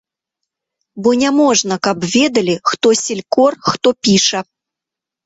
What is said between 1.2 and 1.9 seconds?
няможна,